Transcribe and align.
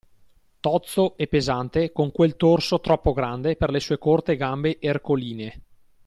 tozzo 0.59 1.15
e 1.15 1.27
pesante, 1.27 1.91
con 1.91 2.11
quel 2.11 2.35
torso 2.35 2.81
troppo 2.81 3.13
grande 3.13 3.55
per 3.55 3.69
le 3.69 3.79
sue 3.79 3.99
corte 3.99 4.35
gambe 4.35 4.77
ercoline 4.79 5.61